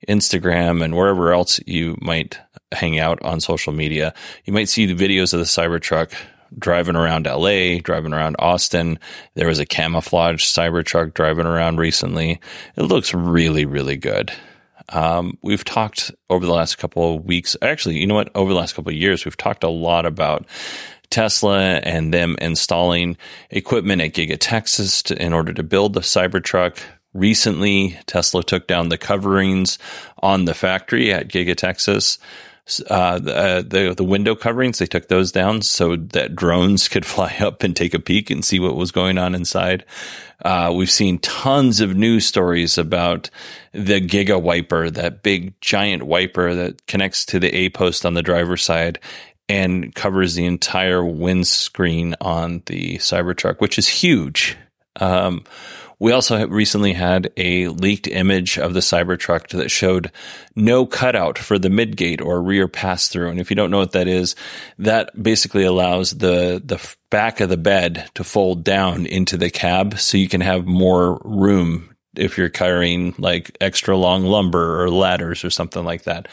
Instagram 0.08 0.84
and 0.84 0.96
wherever 0.96 1.32
else 1.32 1.62
you 1.66 1.98
might 2.02 2.40
hang 2.74 3.00
out 3.00 3.22
on 3.22 3.40
social 3.40 3.72
media. 3.72 4.14
You 4.46 4.52
might 4.52 4.68
see 4.68 4.86
the 4.86 4.96
videos 4.96 5.34
of 5.34 5.40
the 5.40 5.46
Cybertruck 5.46 6.14
driving 6.58 6.96
around 6.96 7.25
LA, 7.25 7.79
driving 7.79 8.13
around 8.13 8.36
Austin. 8.39 9.00
There 9.36 9.48
was 9.48 9.60
a 9.60 9.65
camouflage 9.65 10.43
Cybertruck 10.43 11.13
driving 11.13 11.46
around 11.46 11.79
recently. 11.79 12.39
It 12.75 12.84
looks 12.84 13.13
really, 13.13 13.65
really 13.65 13.98
good. 13.98 14.31
Um, 14.89 15.38
we've 15.41 15.63
talked 15.63 16.12
over 16.29 16.46
the 16.46 16.53
last 16.53 16.77
couple 16.77 17.15
of 17.15 17.25
weeks. 17.25 17.55
Actually, 17.62 18.00
you 18.00 18.08
know 18.08 18.15
what? 18.15 18.31
Over 18.36 18.51
the 18.51 18.60
last 18.60 18.75
couple 18.75 18.91
of 18.91 18.98
years, 18.98 19.25
we've 19.25 19.38
talked 19.38 19.63
a 19.63 19.70
lot 19.70 20.05
about 20.05 20.46
Tesla 21.10 21.75
and 21.84 22.13
them 22.13 22.36
installing 22.41 23.17
equipment 23.50 24.01
at 24.01 24.13
Giga 24.13 24.38
Texas 24.39 25.03
to, 25.03 25.22
in 25.22 25.34
order 25.34 25.53
to 25.53 25.63
build 25.63 25.93
the 25.93 26.01
Cybertruck. 26.01 26.79
Recently, 27.13 28.00
Tesla 28.05 28.43
took 28.43 28.67
down 28.67 28.89
the 28.89 28.98
coverings 28.98 29.77
on 30.20 30.46
the 30.46 30.53
factory 30.53 31.12
at 31.12 31.27
Giga 31.27 31.55
Texas 31.55 32.17
uh, 32.80 33.20
the, 33.20 33.36
uh, 33.36 33.62
the, 33.62 33.94
the 33.96 34.04
window 34.04 34.36
coverings. 34.36 34.80
They 34.80 34.86
took 34.86 35.08
those 35.08 35.32
down 35.32 35.62
so 35.62 35.96
that 35.96 36.36
drones 36.36 36.88
could 36.90 37.06
fly 37.06 37.36
up 37.40 37.63
and 37.63 37.75
take 37.75 37.94
a 37.94 38.00
peek 38.00 38.30
and 38.30 38.46
see 38.46 38.60
what 38.60 38.75
was 38.75 38.92
going 38.92 39.18
on 39.18 39.36
inside. 39.36 39.86
Uh, 40.44 40.72
we've 40.75 40.92
seen 40.92 41.20
tons 41.20 41.82
of 41.82 41.96
news 41.96 42.25
stories 42.25 42.78
about 42.78 43.30
the 43.74 44.01
Giga 44.01 44.42
Wiper, 44.42 44.90
that 44.90 45.22
big 45.22 45.60
giant 45.62 46.04
wiper 46.04 46.56
that 46.56 46.86
connects 46.88 47.25
to 47.25 47.40
the 47.40 47.54
A 47.56 47.70
post 47.70 48.06
on 48.06 48.16
the 48.16 48.24
driver's 48.24 48.63
side 48.63 49.00
and 49.48 49.94
covers 49.94 50.36
the 50.36 50.46
entire 50.46 51.04
windscreen 51.04 52.16
on 52.22 52.63
the 52.68 52.98
Cybertruck, 52.98 53.60
which 53.60 53.78
is 53.78 53.88
huge. 53.88 54.58
Um, 55.00 55.44
we 56.01 56.13
also 56.13 56.48
recently 56.48 56.93
had 56.93 57.31
a 57.38 57.67
leaked 57.67 58.08
image 58.08 58.58
of 58.58 58.74
the 58.74 58.79
Cybertruck 58.79 59.50
that 59.50 59.70
showed 59.70 60.12
no 60.55 60.88
cutout 60.88 61.38
for 61.38 61.60
the 61.60 61.70
midgate 61.70 62.25
or 62.25 62.41
rear 62.41 62.67
pass 62.67 63.08
through. 63.08 63.29
And 63.29 63.39
if 63.39 63.51
you 63.51 63.55
don't 63.55 63.70
know 63.70 63.77
what 63.77 63.91
that 63.91 64.08
is, 64.08 64.36
that 64.79 65.12
basically 65.22 65.63
allows 65.63 66.17
the, 66.17 66.60
the 66.65 66.84
back 67.12 67.39
of 67.39 67.50
the 67.50 67.58
bed 67.58 68.10
to 68.15 68.24
fold 68.24 68.63
down 68.63 69.05
into 69.05 69.38
the 69.38 69.51
cab 69.51 70.00
so 70.00 70.17
you 70.17 70.27
can 70.27 70.41
have 70.41 70.65
more 70.65 71.22
room 71.24 71.96
if 72.15 72.36
you're 72.36 72.50
carrying 72.50 73.13
like 73.20 73.55
extra 73.62 73.96
long 73.96 74.24
lumber 74.24 74.81
or 74.81 74.89
ladders 74.89 75.43
or 75.43 75.51
something 75.51 75.86
like 75.86 76.05
that. 76.05 76.27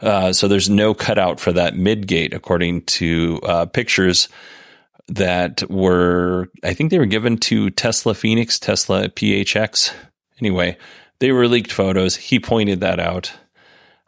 Uh, 0.00 0.32
so 0.32 0.48
there's 0.48 0.70
no 0.70 0.94
cutout 0.94 1.38
for 1.38 1.52
that 1.52 1.74
midgate, 1.74 2.32
according 2.32 2.80
to 2.84 3.40
uh, 3.42 3.66
pictures 3.66 4.30
that 5.08 5.62
were, 5.70 6.50
I 6.64 6.74
think 6.74 6.90
they 6.90 6.98
were 6.98 7.06
given 7.06 7.36
to 7.38 7.70
Tesla 7.70 8.14
Phoenix, 8.14 8.58
Tesla 8.58 9.08
PHX. 9.08 9.92
Anyway, 10.40 10.76
they 11.18 11.32
were 11.32 11.48
leaked 11.48 11.72
photos. 11.72 12.16
He 12.16 12.40
pointed 12.40 12.80
that 12.80 12.98
out. 13.00 13.32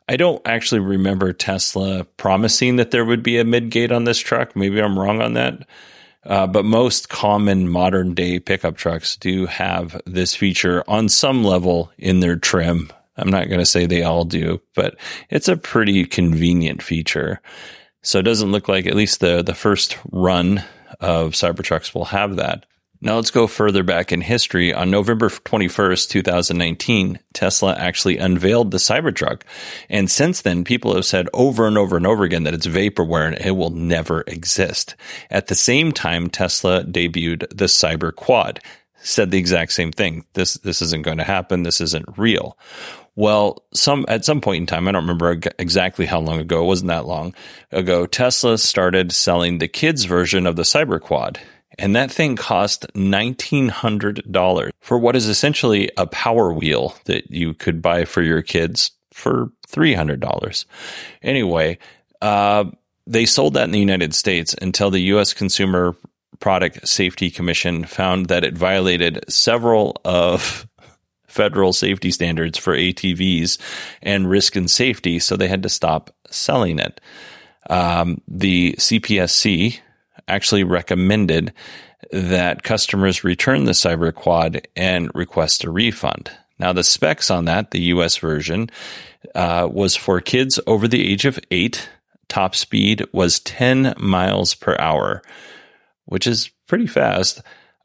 I 0.09 0.17
don't 0.17 0.41
actually 0.47 0.81
remember 0.81 1.33
Tesla 1.33 2.05
promising 2.05 2.77
that 2.77 2.91
there 2.91 3.05
would 3.05 3.23
be 3.23 3.39
a 3.39 3.45
mid 3.45 3.71
gate 3.71 3.93
on 3.93 4.05
this 4.05 4.19
truck. 4.19 4.57
Maybe 4.57 4.81
I'm 4.81 4.99
wrong 4.99 5.21
on 5.21 5.35
that. 5.35 5.67
Uh, 6.25 6.47
but 6.47 6.65
most 6.65 7.09
common 7.09 7.69
modern 7.69 8.15
day 8.15 8.41
pickup 8.41 8.77
trucks 8.77 9.17
do 9.17 9.47
have 9.47 10.01
this 10.05 10.35
feature 10.35 10.83
on 10.89 11.09
some 11.09 11.45
level 11.45 11.93
in 11.97 12.21
their 12.21 12.37
trim. 12.37 12.91
I'm 13.17 13.31
not 13.31 13.49
going 13.49 13.61
to 13.61 13.67
say 13.67 13.87
they 13.87 14.03
all 14.03 14.25
do, 14.25 14.61
but 14.75 14.97
it's 15.31 15.49
a 15.49 15.57
pretty 15.57 16.05
convenient 16.05 16.83
feature. 16.83 17.41
So 18.03 18.19
it 18.19 18.25
doesn't 18.25 18.53
look 18.53 18.69
like 18.69 18.87
at 18.87 18.95
least 18.95 19.21
the, 19.21 19.43
the 19.43 19.55
first 19.55 19.99
run 20.11 20.63
of 21.01 21.33
Cybertrucks 21.33 21.95
will 21.95 22.07
have 22.07 22.37
that. 22.37 22.65
Now 23.01 23.15
let's 23.15 23.31
go 23.31 23.47
further 23.47 23.85
back 23.85 24.11
in 24.11 24.21
history. 24.21 24.75
On 24.75 24.91
November 24.91 25.29
21st, 25.29 26.09
2019, 26.09 27.21
Tesla 27.33 27.77
actually 27.77 28.19
unveiled 28.19 28.73
the 28.73 28.79
Cybertruck. 28.79 29.43
And 29.89 30.11
since 30.11 30.43
then, 30.43 30.65
people 30.65 30.95
have 30.95 31.07
said 31.07 31.29
over 31.33 31.69
and 31.69 31.79
over 31.79 31.97
and 31.97 32.07
over 32.07 32.25
again 32.25 32.43
that 32.43 32.55
it's 32.55 32.67
vaporware 32.67 33.27
and 33.27 33.39
it 33.39 33.53
will 33.53 33.71
never 33.71 34.25
exist. 34.27 34.97
At 35.31 35.47
the 35.47 35.55
same 35.55 35.93
time, 35.93 36.29
Tesla 36.29 36.83
debuted 36.83 37.49
the 37.51 37.67
Cyber 37.67 38.15
Quad, 38.15 38.59
said 39.03 39.31
the 39.31 39.39
exact 39.39 39.73
same 39.73 39.93
thing. 39.93 40.25
This, 40.35 40.55
this 40.55 40.83
isn't 40.83 41.05
going 41.05 41.19
to 41.19 41.25
happen. 41.25 41.63
This 41.63 41.81
isn't 41.81 42.19
real. 42.19 42.59
Well, 43.19 43.65
some 43.75 44.05
at 44.07 44.25
some 44.25 44.41
point 44.41 44.61
in 44.61 44.67
time, 44.67 44.87
I 44.87 44.93
don't 44.93 45.03
remember 45.03 45.41
exactly 45.59 46.07
how 46.07 46.21
long 46.21 46.39
ago. 46.39 46.63
It 46.63 46.67
wasn't 46.67 46.91
that 46.91 47.07
long 47.07 47.35
ago. 47.73 48.07
Tesla 48.07 48.57
started 48.59 49.11
selling 49.11 49.59
the 49.59 49.67
kids 49.67 50.05
version 50.05 50.47
of 50.47 50.55
the 50.55 50.63
CyberQuad, 50.63 51.39
and 51.81 51.97
that 51.97 52.13
thing 52.13 52.37
cost 52.37 52.87
$1,900 52.95 54.71
for 54.79 54.99
what 54.99 55.17
is 55.17 55.27
essentially 55.27 55.91
a 55.97 56.07
power 56.07 56.53
wheel 56.53 56.95
that 57.07 57.29
you 57.29 57.55
could 57.55 57.83
buy 57.83 58.05
for 58.05 58.23
your 58.23 58.41
kids 58.41 58.93
for 59.13 59.51
$300. 59.69 60.65
Anyway, 61.21 61.79
uh, 62.23 62.67
they 63.05 63.27
sold 63.27 63.55
that 63.55 63.65
in 63.65 63.73
the 63.73 63.81
United 63.81 64.15
States 64.15 64.55
until 64.63 64.93
the 64.93 65.01
U.S. 65.01 65.35
Consumer 65.35 65.97
Product 66.41 66.87
Safety 66.87 67.31
Commission 67.31 67.85
found 67.85 68.27
that 68.27 68.45
it 68.45 68.57
violated 68.57 69.25
several 69.29 70.01
of 70.05 70.67
federal 71.27 71.73
safety 71.73 72.11
standards 72.11 72.59
for 72.59 72.75
ATVs 72.75 73.59
and 74.03 74.31
risk 74.31 74.57
and 74.57 74.71
safety, 74.71 75.19
so 75.19 75.37
they 75.37 75.49
had 75.49 75.63
to 75.63 75.69
stop 75.69 76.15
selling 76.31 76.79
it. 76.79 77.01
Um, 77.69 78.23
the 78.27 78.75
CPSC, 78.79 79.81
actually 80.29 80.63
recommended 80.63 81.53
that 82.13 82.63
customers 82.63 83.25
return 83.25 83.65
the 83.65 83.73
Cyber 83.73 84.15
Quad 84.15 84.69
and 84.77 85.11
request 85.15 85.65
a 85.65 85.71
refund. 85.71 86.31
Now, 86.59 86.73
the 86.73 86.85
specs 86.85 87.31
on 87.31 87.47
that, 87.47 87.71
the 87.71 87.81
US 87.81 88.17
version, 88.19 88.71
uh, 89.35 89.69
was 89.71 89.97
for 89.97 90.21
kids 90.21 90.61
over 90.67 90.87
the 90.87 91.11
age 91.11 91.25
of 91.25 91.39
eight. 91.51 91.89
Top 92.29 92.55
speed 92.55 93.05
was 93.13 93.41
10 93.41 93.95
miles 93.99 94.55
per 94.55 94.77
hour, 94.79 95.23
which 96.09 96.27
is 96.27 96.51
pretty 96.67 96.87
fast, 96.87 97.43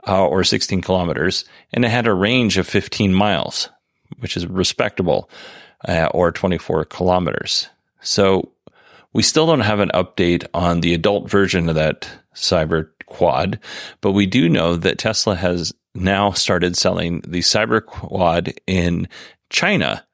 uh, 0.08 0.25
or 0.25 0.44
16 0.44 0.82
kilometers. 0.82 1.46
And 1.72 1.86
it 1.86 1.89
had 1.89 2.08
a 2.08 2.13
range 2.13 2.58
of 2.58 2.68
15 2.68 3.13
miles, 3.13 3.70
which 4.20 4.36
is 4.36 4.48
respectable, 4.48 5.30
uh, 5.88 6.08
or 6.13 6.32
24 6.32 6.86
kilometers. 6.86 7.68
So 8.01 8.51
we 9.13 9.24
still 9.24 9.46
don't 9.46 9.62
have 9.62 9.80
an 9.80 9.92
update 9.94 10.46
on 10.53 10.82
the 10.82 10.94
adult 10.94 11.30
version 11.30 11.70
of 11.70 11.75
that 11.75 12.10
Cyber 12.36 12.89
Quad, 13.06 13.60
but 14.01 14.12
we 14.12 14.25
do 14.25 14.50
know 14.50 14.75
that 14.75 14.98
Tesla 14.98 15.36
has 15.36 15.74
now 15.94 16.32
started 16.32 16.75
selling 16.75 17.22
the 17.22 17.39
Cyber 17.39 17.86
Quad 17.86 18.53
in 18.65 19.08
China. 19.50 20.06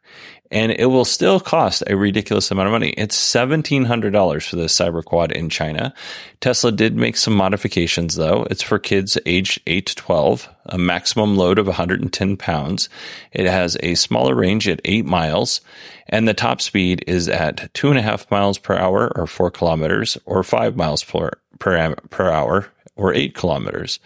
And 0.51 0.71
it 0.71 0.87
will 0.87 1.05
still 1.05 1.39
cost 1.39 1.83
a 1.85 1.95
ridiculous 1.95 2.49
amount 2.49 2.67
of 2.67 2.71
money. 2.71 2.89
It's 2.91 3.17
$1,700 3.17 4.49
for 4.49 4.55
the 4.55 4.63
Cyber 4.63 5.05
Quad 5.05 5.31
in 5.31 5.49
China. 5.49 5.93
Tesla 6.41 6.71
did 6.71 6.95
make 6.95 7.17
some 7.17 7.35
modifications 7.35 8.15
though. 8.15 8.47
It's 8.49 8.63
for 8.63 8.79
kids 8.79 9.17
aged 9.25 9.61
8 9.67 9.85
to 9.85 9.95
12, 9.95 10.49
a 10.65 10.77
maximum 10.77 11.37
load 11.37 11.59
of 11.59 11.67
110 11.67 12.37
pounds. 12.37 12.89
It 13.31 13.45
has 13.45 13.77
a 13.81 13.93
smaller 13.95 14.33
range 14.33 14.67
at 14.67 14.81
8 14.83 15.05
miles 15.05 15.61
and 16.09 16.27
the 16.27 16.33
top 16.33 16.59
speed 16.61 17.03
is 17.07 17.29
at 17.29 17.71
two 17.73 17.89
and 17.89 17.99
a 17.99 18.01
half 18.01 18.29
miles 18.31 18.57
per 18.57 18.75
hour 18.75 19.11
or 19.15 19.27
four 19.27 19.51
kilometers 19.51 20.17
or 20.25 20.43
five 20.43 20.75
miles 20.75 21.03
per, 21.03 21.31
per, 21.59 21.95
per 22.09 22.31
hour 22.31 22.67
or 22.95 23.13
eight 23.13 23.35
kilometers, 23.35 23.99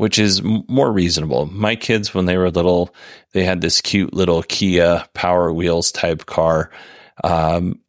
which 0.00 0.18
is 0.18 0.42
more 0.42 0.90
reasonable. 0.90 1.44
My 1.52 1.76
kids, 1.76 2.14
when 2.14 2.24
they 2.24 2.38
were 2.38 2.50
little, 2.50 2.94
they 3.34 3.44
had 3.44 3.60
this 3.60 3.82
cute 3.82 4.14
little 4.14 4.42
Kia 4.44 5.04
Power 5.12 5.52
Wheels 5.52 5.92
type 5.92 6.24
car. 6.24 6.70
Um, 7.22 7.80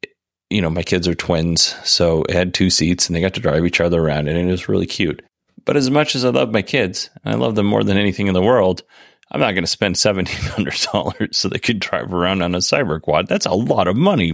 you 0.49 0.61
know, 0.61 0.69
my 0.69 0.83
kids 0.83 1.07
are 1.07 1.15
twins, 1.15 1.73
so 1.85 2.23
it 2.23 2.33
had 2.33 2.53
two 2.53 2.69
seats 2.69 3.07
and 3.07 3.15
they 3.15 3.21
got 3.21 3.35
to 3.35 3.39
drive 3.39 3.65
each 3.65 3.79
other 3.79 4.03
around 4.03 4.27
and 4.27 4.37
it 4.37 4.51
was 4.51 4.67
really 4.67 4.87
cute. 4.87 5.21
But 5.63 5.77
as 5.77 5.89
much 5.89 6.13
as 6.13 6.25
I 6.25 6.31
love 6.31 6.51
my 6.51 6.61
kids, 6.61 7.09
and 7.23 7.33
I 7.33 7.37
love 7.37 7.55
them 7.55 7.65
more 7.65 7.81
than 7.81 7.95
anything 7.95 8.27
in 8.27 8.33
the 8.33 8.41
world, 8.41 8.83
I'm 9.31 9.39
not 9.39 9.53
going 9.53 9.63
to 9.63 9.67
spend 9.67 9.95
$1,700 9.95 11.33
so 11.33 11.47
they 11.47 11.59
could 11.59 11.79
drive 11.79 12.13
around 12.13 12.41
on 12.41 12.55
a 12.55 12.57
cyber 12.57 13.01
quad. 13.01 13.29
That's 13.29 13.45
a 13.45 13.53
lot 13.53 13.87
of 13.87 13.95
money. 13.95 14.33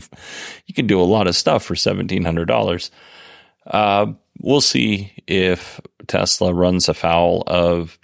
You 0.65 0.73
can 0.73 0.87
do 0.87 0.99
a 0.99 1.03
lot 1.03 1.27
of 1.27 1.35
stuff 1.35 1.63
for 1.63 1.75
$1,700. 1.75 2.89
Uh, 3.67 4.13
we'll 4.41 4.61
see 4.61 5.11
if 5.27 5.79
Tesla 6.07 6.53
runs 6.53 6.89
afoul 6.89 7.43
of, 7.47 7.97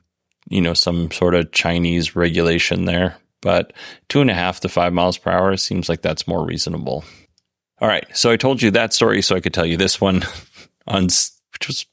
you 0.50 0.62
know, 0.62 0.74
some 0.74 1.12
sort 1.12 1.36
of 1.36 1.52
Chinese 1.52 2.16
regulation 2.16 2.86
there. 2.86 3.16
But 3.42 3.74
two 4.08 4.22
and 4.22 4.30
a 4.30 4.34
half 4.34 4.62
to 4.62 4.70
five 4.70 4.94
miles 4.94 5.18
per 5.18 5.32
hour 5.32 5.58
seems 5.58 5.90
like 5.90 6.02
that's 6.02 6.28
more 6.28 6.46
reasonable. 6.46 7.04
All 7.80 7.88
right. 7.88 8.06
So 8.16 8.32
I 8.32 8.38
told 8.38 8.62
you 8.62 8.72
that 8.72 8.94
story 8.94 9.22
so 9.22 9.36
I 9.36 9.42
could 9.42 9.54
tell 9.54 9.66
you 9.66 9.76
this 9.76 10.00
one 10.00 10.24
on, 10.88 11.04
which 11.04 11.68
was 11.68 11.86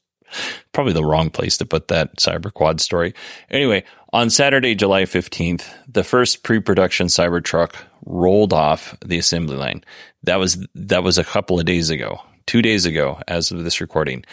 probably 0.71 0.93
the 0.93 1.03
wrong 1.03 1.29
place 1.29 1.57
to 1.57 1.65
put 1.65 1.89
that 1.89 2.17
cyber 2.17 2.53
quad 2.53 2.79
story. 2.79 3.13
Anyway, 3.49 3.83
on 4.13 4.29
Saturday, 4.29 4.75
July 4.75 5.03
15th, 5.03 5.65
the 5.87 6.03
first 6.03 6.43
pre-production 6.43 7.07
Cybertruck 7.07 7.75
rolled 8.05 8.53
off 8.53 8.97
the 9.03 9.17
assembly 9.17 9.57
line. 9.57 9.83
That 10.23 10.37
was 10.37 10.65
that 10.75 11.03
was 11.03 11.17
a 11.17 11.23
couple 11.23 11.59
of 11.59 11.65
days 11.65 11.89
ago. 11.89 12.21
2 12.47 12.61
days 12.61 12.85
ago 12.85 13.21
as 13.27 13.51
of 13.51 13.63
this 13.63 13.79
recording. 13.79 14.25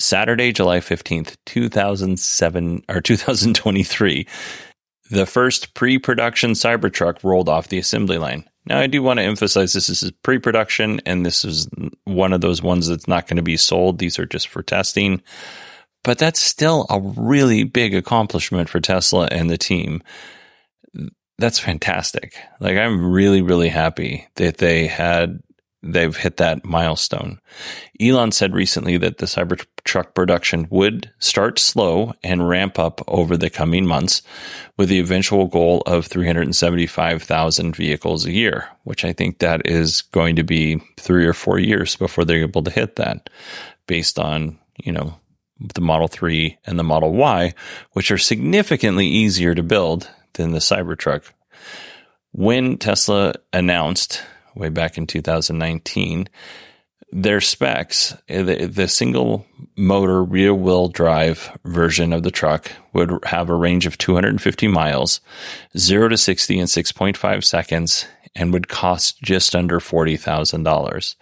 Saturday, 0.00 0.52
July 0.52 0.78
15th, 0.78 1.36
2007 1.46 2.82
or 2.88 3.00
2023, 3.00 4.26
the 5.10 5.26
first 5.26 5.74
pre-production 5.74 6.52
Cybertruck 6.52 7.22
rolled 7.22 7.48
off 7.48 7.68
the 7.68 7.78
assembly 7.78 8.18
line. 8.18 8.48
Now, 8.66 8.78
I 8.78 8.86
do 8.86 9.02
want 9.02 9.18
to 9.18 9.24
emphasize 9.24 9.72
this 9.72 9.88
is 9.88 10.10
pre-production 10.22 11.00
and 11.06 11.24
this 11.24 11.44
is 11.44 11.68
one 12.04 12.32
of 12.32 12.40
those 12.40 12.62
ones 12.62 12.86
that's 12.86 13.08
not 13.08 13.26
going 13.26 13.36
to 13.36 13.42
be 13.42 13.56
sold. 13.56 13.98
These 13.98 14.18
are 14.18 14.26
just 14.26 14.48
for 14.48 14.62
testing. 14.62 15.22
But 16.02 16.18
that's 16.18 16.40
still 16.40 16.86
a 16.88 17.00
really 17.00 17.64
big 17.64 17.94
accomplishment 17.94 18.68
for 18.68 18.80
Tesla 18.80 19.26
and 19.30 19.50
the 19.50 19.58
team. 19.58 20.02
That's 21.38 21.58
fantastic. 21.58 22.36
Like 22.58 22.76
I'm 22.76 23.10
really, 23.10 23.42
really 23.42 23.68
happy 23.68 24.28
that 24.36 24.58
they 24.58 24.86
had 24.86 25.40
they've 25.82 26.16
hit 26.16 26.36
that 26.36 26.64
milestone. 26.64 27.40
Elon 28.00 28.32
said 28.32 28.54
recently 28.54 28.96
that 28.98 29.18
the 29.18 29.26
Cybertruck 29.26 30.14
production 30.14 30.66
would 30.70 31.10
start 31.18 31.58
slow 31.58 32.12
and 32.22 32.48
ramp 32.48 32.78
up 32.78 33.00
over 33.08 33.36
the 33.36 33.50
coming 33.50 33.86
months 33.86 34.22
with 34.76 34.88
the 34.90 34.98
eventual 34.98 35.46
goal 35.46 35.82
of 35.86 36.06
375,000 36.06 37.74
vehicles 37.74 38.26
a 38.26 38.32
year, 38.32 38.68
which 38.84 39.04
I 39.04 39.12
think 39.12 39.38
that 39.38 39.62
is 39.66 40.02
going 40.02 40.36
to 40.36 40.44
be 40.44 40.80
3 40.98 41.26
or 41.26 41.32
4 41.32 41.58
years 41.58 41.96
before 41.96 42.24
they're 42.24 42.38
able 42.38 42.62
to 42.62 42.70
hit 42.70 42.96
that 42.96 43.30
based 43.86 44.18
on, 44.18 44.58
you 44.82 44.92
know, 44.92 45.18
the 45.74 45.80
Model 45.80 46.08
3 46.08 46.58
and 46.66 46.78
the 46.78 46.84
Model 46.84 47.12
Y, 47.12 47.54
which 47.92 48.10
are 48.10 48.18
significantly 48.18 49.06
easier 49.06 49.54
to 49.54 49.62
build 49.62 50.10
than 50.34 50.52
the 50.52 50.58
Cybertruck. 50.58 51.24
When 52.32 52.78
Tesla 52.78 53.34
announced 53.52 54.22
way 54.54 54.68
back 54.68 54.98
in 54.98 55.06
2019 55.06 56.28
their 57.12 57.40
specs, 57.40 58.16
eh, 58.28 58.42
the, 58.42 58.66
the 58.66 58.88
single 58.88 59.46
motor 59.76 60.22
rear 60.22 60.54
wheel 60.54 60.88
drive 60.88 61.56
version 61.64 62.12
of 62.12 62.22
the 62.22 62.30
truck 62.30 62.70
would 62.92 63.24
have 63.24 63.48
a 63.48 63.54
range 63.54 63.86
of 63.86 63.98
250 63.98 64.68
miles, 64.68 65.20
0 65.76 66.08
to 66.08 66.16
60 66.16 66.58
in 66.58 66.66
6.5 66.66 67.44
seconds, 67.44 68.06
and 68.34 68.52
would 68.52 68.68
cost 68.68 69.20
just 69.22 69.56
under 69.56 69.80
$40,000. 69.80 71.16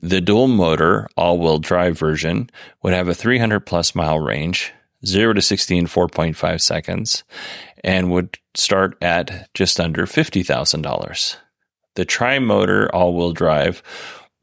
The 0.00 0.20
dual 0.20 0.48
motor 0.48 1.08
all 1.16 1.38
wheel 1.38 1.58
drive 1.58 1.98
version 1.98 2.50
would 2.82 2.94
have 2.94 3.08
a 3.08 3.14
300 3.14 3.60
plus 3.60 3.94
mile 3.94 4.18
range, 4.18 4.72
0 5.04 5.34
to 5.34 5.42
60 5.42 5.76
in 5.76 5.86
4.5 5.86 6.60
seconds, 6.60 7.24
and 7.84 8.10
would 8.10 8.38
start 8.54 8.96
at 9.02 9.52
just 9.54 9.78
under 9.78 10.06
$50,000. 10.06 11.36
The 11.98 12.04
tri 12.04 12.38
motor 12.38 12.88
all 12.94 13.16
wheel 13.16 13.32
drive 13.32 13.82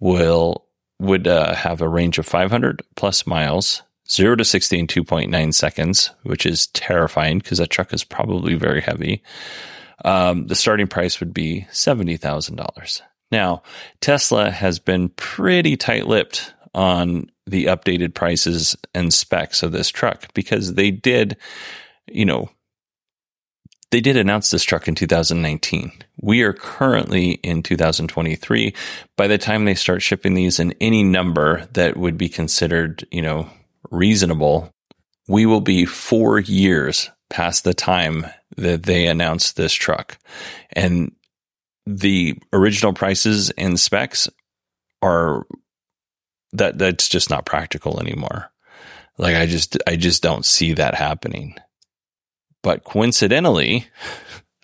will 0.02 0.66
would 1.00 1.26
uh, 1.26 1.56
have 1.56 1.80
a 1.80 1.88
range 1.88 2.18
of 2.18 2.26
500 2.26 2.82
plus 2.98 3.26
miles, 3.26 3.82
0 4.10 4.36
to 4.36 4.44
60 4.44 4.78
in 4.78 4.88
2.9 4.88 5.54
seconds, 5.54 6.12
which 6.24 6.46
is 6.46 6.68
terrifying 6.68 7.38
because 7.38 7.60
that 7.60 7.70
truck 7.70 7.94
is 7.94 8.04
probably 8.04 8.56
very 8.56 8.82
heavy. 8.82 9.24
Um, 10.04 10.48
the 10.48 10.56
starting 10.56 10.88
price 10.88 11.22
would 11.22 11.34
be 11.34 11.66
$70,000. 11.72 13.02
Now, 13.32 13.64
Tesla 14.02 14.52
has 14.52 14.78
been 14.78 15.08
pretty 15.08 15.78
tight 15.78 16.08
lipped 16.08 16.54
on 16.74 17.32
the 17.46 17.68
updated 17.68 18.14
prices 18.14 18.76
and 18.94 19.14
specs 19.14 19.64
of 19.64 19.72
this 19.72 19.88
truck 19.88 20.34
because 20.34 20.74
they 20.74 20.92
did, 20.92 21.38
you 22.08 22.26
know, 22.26 22.50
they 23.92 24.02
did 24.02 24.18
announce 24.18 24.50
this 24.50 24.64
truck 24.64 24.88
in 24.88 24.96
2019. 24.96 25.92
We 26.22 26.42
are 26.42 26.54
currently 26.54 27.32
in 27.32 27.64
2023. 27.64 28.74
By 29.16 29.28
the 29.28 29.38
time 29.38 29.66
they 29.66 29.76
start 29.76 30.02
shipping 30.02 30.34
these 30.34 30.60
in 30.60 30.74
any 30.82 31.04
number 31.04 31.68
that 31.74 31.98
would 31.98 32.18
be 32.18 32.30
considered, 32.30 33.06
you 33.12 33.22
know, 33.22 33.50
reasonable, 33.92 34.72
we 35.28 35.46
will 35.46 35.62
be 35.62 35.86
four 35.86 36.40
years 36.40 37.10
past 37.30 37.64
the 37.64 37.74
time 37.74 38.26
that 38.58 38.84
they 38.84 39.08
announced 39.08 39.56
this 39.56 39.74
truck. 39.74 40.18
And 40.74 41.14
the 41.86 42.38
original 42.52 42.94
prices 42.94 43.52
and 43.52 43.80
specs 43.80 44.28
are 45.02 45.46
that 46.54 46.78
that's 46.78 47.10
just 47.10 47.30
not 47.30 47.46
practical 47.46 48.00
anymore. 48.00 48.52
Like 49.18 49.36
I 49.36 49.46
just 49.46 49.78
I 49.88 49.96
just 49.96 50.24
don't 50.24 50.46
see 50.46 50.74
that 50.74 50.96
happening. 50.96 51.56
But 52.66 52.84
coincidentally, 52.84 53.86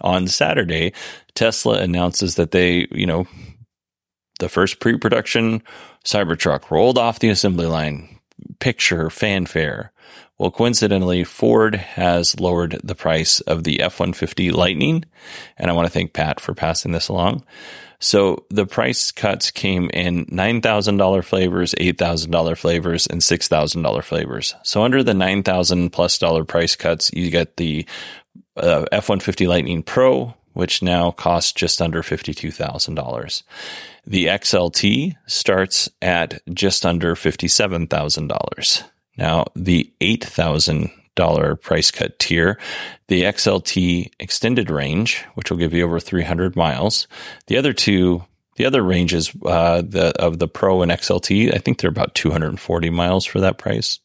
on 0.01 0.27
Saturday, 0.27 0.91
Tesla 1.35 1.77
announces 1.77 2.33
that 2.33 2.49
they, 2.49 2.87
you 2.89 3.05
know, 3.05 3.27
the 4.39 4.49
first 4.49 4.79
pre-production 4.79 5.61
Cybertruck 6.03 6.71
rolled 6.71 6.97
off 6.97 7.19
the 7.19 7.29
assembly 7.29 7.67
line. 7.67 8.19
Picture 8.59 9.11
fanfare. 9.11 9.91
Well, 10.39 10.49
coincidentally, 10.49 11.23
Ford 11.23 11.75
has 11.75 12.39
lowered 12.39 12.81
the 12.83 12.95
price 12.95 13.39
of 13.41 13.65
the 13.65 13.81
F 13.81 13.99
150 13.99 14.49
Lightning. 14.49 15.05
And 15.55 15.69
I 15.69 15.73
want 15.75 15.85
to 15.85 15.93
thank 15.93 16.13
Pat 16.13 16.39
for 16.39 16.55
passing 16.55 16.93
this 16.93 17.07
along. 17.07 17.45
So 18.01 18.45
the 18.49 18.65
price 18.65 19.11
cuts 19.11 19.51
came 19.51 19.89
in 19.93 20.25
$9,000 20.25 21.23
flavors, 21.23 21.75
$8,000 21.75 22.57
flavors, 22.57 23.05
and 23.05 23.21
$6,000 23.21 24.03
flavors. 24.03 24.55
So 24.63 24.83
under 24.83 25.03
the 25.03 25.13
9,000 25.13 25.91
plus 25.91 26.17
dollar 26.17 26.43
price 26.43 26.75
cuts, 26.75 27.11
you 27.13 27.29
get 27.29 27.57
the 27.57 27.85
uh, 28.57 28.85
F 28.91 29.07
150 29.07 29.45
Lightning 29.45 29.83
Pro, 29.83 30.33
which 30.53 30.81
now 30.81 31.11
costs 31.11 31.53
just 31.53 31.79
under 31.79 32.01
$52,000. 32.01 33.43
The 34.07 34.25
XLT 34.25 35.15
starts 35.27 35.87
at 36.01 36.41
just 36.51 36.85
under 36.87 37.15
$57,000. 37.15 38.83
Now, 39.15 39.45
the 39.55 39.93
$8,000 40.01 40.91
price 41.15 41.91
cut 41.91 42.19
tier, 42.19 42.58
the 43.08 43.24
XLT 43.24 44.12
extended 44.19 44.69
range, 44.69 45.24
which 45.36 45.50
will 45.50 45.58
give 45.58 45.74
you 45.74 45.84
over 45.84 46.00
300 46.00 46.56
miles. 46.56 47.08
The 47.47 47.58
other 47.58 47.74
two, 47.74 48.24
the 48.56 48.65
other 48.65 48.82
ranges 48.82 49.32
uh, 49.45 49.82
the, 49.82 50.13
of 50.19 50.39
the 50.39 50.47
Pro 50.47 50.82
and 50.82 50.91
XLT, 50.91 51.54
I 51.54 51.58
think 51.58 51.80
they're 51.80 51.89
about 51.89 52.15
240 52.15 52.89
miles 52.89 53.26
for 53.26 53.39
that 53.39 53.58
price. 53.58 54.00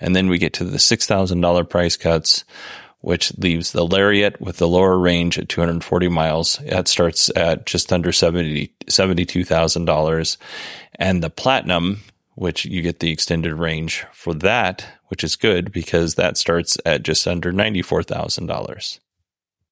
And 0.00 0.14
then 0.16 0.28
we 0.28 0.38
get 0.38 0.54
to 0.54 0.64
the 0.64 0.78
$6,000 0.78 1.68
price 1.68 1.98
cuts, 1.98 2.44
which 3.00 3.36
leaves 3.38 3.72
the 3.72 3.86
Lariat 3.86 4.40
with 4.40 4.56
the 4.56 4.68
lower 4.68 4.98
range 4.98 5.38
at 5.38 5.48
240 5.48 6.08
miles. 6.08 6.58
That 6.68 6.88
starts 6.88 7.30
at 7.36 7.66
just 7.66 7.92
under 7.92 8.12
70, 8.12 8.72
$72,000. 8.86 10.36
And 10.96 11.22
the 11.22 11.30
Platinum, 11.30 12.00
which 12.34 12.64
you 12.64 12.82
get 12.82 13.00
the 13.00 13.12
extended 13.12 13.54
range 13.54 14.04
for 14.12 14.34
that, 14.34 14.86
which 15.06 15.22
is 15.22 15.36
good 15.36 15.72
because 15.72 16.14
that 16.14 16.36
starts 16.36 16.76
at 16.84 17.02
just 17.02 17.26
under 17.26 17.52
$94,000. 17.52 18.98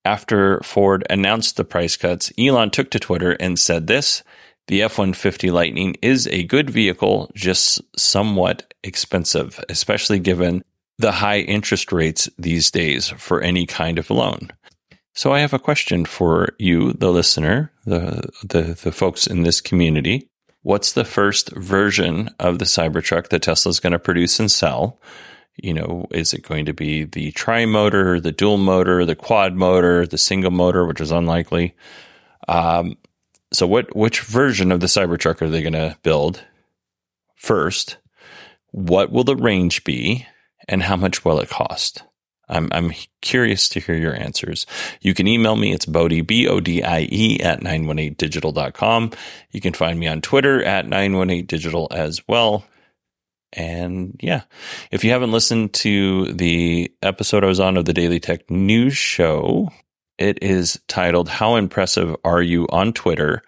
After 0.05 0.61
Ford 0.61 1.05
announced 1.11 1.57
the 1.57 1.65
price 1.65 1.97
cuts, 1.97 2.33
Elon 2.39 2.71
took 2.71 2.91
to 2.91 3.01
Twitter 3.01 3.33
and 3.33 3.59
said 3.59 3.89
this 3.89 4.23
the 4.69 4.83
F 4.83 4.99
150 4.99 5.51
Lightning 5.51 5.97
is 6.03 6.27
a 6.27 6.43
good 6.45 6.71
vehicle, 6.71 7.31
just 7.35 7.81
somewhat 7.99 8.75
expensive, 8.83 9.65
especially 9.69 10.19
given 10.19 10.65
the 10.99 11.13
high 11.13 11.41
interest 11.41 11.93
rates 11.93 12.29
these 12.39 12.71
days 12.71 13.09
for 13.09 13.41
any 13.41 13.67
kind 13.67 13.99
of 13.99 14.11
loan. 14.11 14.51
So 15.15 15.33
I 15.33 15.41
have 15.41 15.55
a 15.55 15.59
question 15.59 16.05
for 16.05 16.51
you, 16.59 16.93
the 16.93 17.11
listener, 17.11 17.73
the, 17.85 18.29
the, 18.45 18.79
the 18.83 18.93
folks 18.93 19.27
in 19.27 19.43
this 19.43 19.61
community. 19.61 20.29
What's 20.63 20.93
the 20.93 21.05
first 21.05 21.55
version 21.55 22.31
of 22.39 22.59
the 22.59 22.65
Cybertruck 22.65 23.29
that 23.29 23.43
Tesla 23.43 23.71
is 23.71 23.81
going 23.81 23.93
to 23.93 23.99
produce 23.99 24.41
and 24.41 24.51
sell? 24.51 25.01
You 25.57 25.73
know, 25.73 26.07
is 26.11 26.35
it 26.35 26.43
going 26.43 26.67
to 26.67 26.75
be 26.75 27.05
the 27.05 27.33
tri 27.33 27.65
motor, 27.65 28.21
the 28.21 28.33
dual 28.33 28.59
motor, 28.59 29.05
the 29.05 29.17
quad 29.17 29.55
motor, 29.55 30.07
the 30.07 30.19
single 30.19 30.51
motor, 30.51 30.85
which 30.85 31.01
is 31.01 31.13
unlikely? 31.13 31.75
Um, 32.47 32.99
so 33.53 33.67
what 33.67 33.95
which 33.97 34.21
version 34.21 34.73
of 34.73 34.81
the 34.81 34.87
Cybertruck 34.87 35.41
are 35.41 35.49
they 35.49 35.63
going 35.63 35.73
to 35.73 35.97
build 36.03 36.45
first? 37.37 37.97
What 38.73 39.11
will 39.11 39.25
the 39.25 39.37
range 39.37 39.85
be 39.85 40.27
and 40.69 40.83
how 40.83 40.97
much 40.97 41.25
will 41.25 41.41
it 41.41 41.49
cost? 41.49 42.03
I'm 42.49 42.69
I'm 42.73 42.93
curious 43.23 43.69
to 43.71 43.81
hear 43.81 43.97
your 43.97 44.15
answers. 44.15 44.67
You 45.01 45.15
can 45.15 45.27
email 45.27 45.57
me. 45.57 45.73
It's 45.73 45.87
Bodie, 45.87 46.21
B-O-D-I-E 46.21 47.41
at 47.41 47.61
918digital.com. 47.61 49.11
You 49.51 49.61
can 49.61 49.73
find 49.73 49.99
me 49.99 50.07
on 50.07 50.21
Twitter 50.21 50.63
at 50.63 50.87
918digital 50.87 51.89
as 51.91 52.23
well. 52.29 52.65
And 53.53 54.19
yeah, 54.23 54.43
if 54.91 55.03
you 55.03 55.11
haven't 55.11 55.33
listened 55.33 55.73
to 55.75 56.33
the 56.33 56.93
episode 57.03 57.43
I 57.43 57.49
was 57.49 57.61
on 57.61 57.77
of 57.77 57.85
the 57.85 57.95
Daily 57.95 58.21
Tech 58.21 58.51
News 58.51 58.97
Show, 58.97 59.71
it 60.19 60.43
is 60.43 60.81
titled 60.89 61.29
How 61.29 61.57
Impressive 61.57 62.15
Are 62.25 62.43
You 62.43 62.67
on 62.71 62.93
Twitter? 62.93 63.43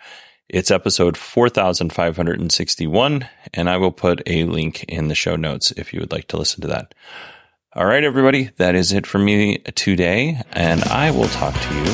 It's 0.51 0.71
episode 0.71 1.19
4561, 1.19 3.29
and 3.53 3.69
I 3.69 3.77
will 3.77 3.93
put 3.93 4.23
a 4.25 4.45
link 4.45 4.83
in 4.85 5.09
the 5.09 5.15
show 5.15 5.37
notes 5.37 5.73
if 5.73 5.93
you 5.93 6.01
would 6.01 6.11
like 6.11 6.27
to 6.29 6.39
listen 6.39 6.63
to 6.63 6.69
that. 6.69 6.95
All 7.75 7.85
right, 7.85 8.03
everybody, 8.03 8.45
that 8.57 8.75
is 8.75 8.95
it 8.95 9.07
for 9.07 9.19
me 9.19 9.59
today, 9.59 10.41
and 10.53 10.83
I 10.85 11.11
will 11.11 11.29
talk 11.29 11.53
to 11.53 11.75
you 11.75 11.85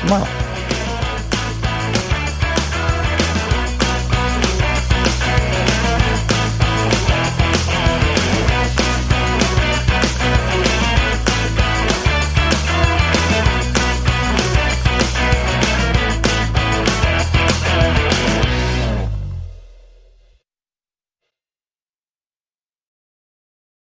tomorrow. 0.00 0.67